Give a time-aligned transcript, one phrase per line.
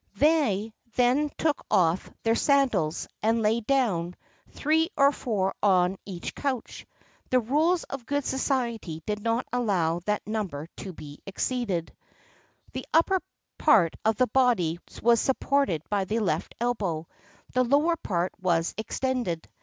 [0.15, 4.15] [XXXII 53] They then took off their sandals,[XXXII 54] and lay down,
[4.49, 6.87] three or four on each couch.[XXXII
[7.29, 11.95] 55] The rules of good society did not allow that number to be exceeded.
[12.73, 13.21] The upper
[13.59, 17.07] part of the body was supported by the left elbow;
[17.53, 19.47] the lower part was extended.